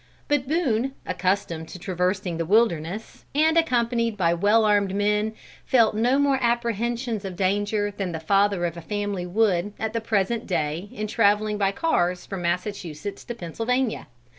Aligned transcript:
But 0.27 0.47
Boone, 0.47 0.95
accustomed 1.05 1.67
to 1.67 1.77
traversing 1.77 2.37
the 2.37 2.45
wilderness, 2.47 3.23
and 3.35 3.55
accompanied 3.55 4.17
by 4.17 4.33
well 4.33 4.65
armed 4.65 4.95
men, 4.95 5.35
felt 5.63 5.93
no 5.95 6.17
more 6.17 6.39
apprehensions 6.41 7.23
of 7.23 7.35
danger 7.35 7.91
than 7.95 8.11
the 8.11 8.19
father 8.19 8.65
of 8.65 8.75
a 8.75 8.81
family 8.81 9.27
would 9.27 9.73
at 9.79 9.93
the 9.93 10.01
present 10.01 10.47
day 10.47 10.89
in 10.91 11.05
traveling 11.05 11.59
by 11.59 11.71
cars 11.71 12.25
from 12.25 12.41
Massachusetts 12.41 13.23
to 13.25 13.35
Pennsylvania. 13.35 14.07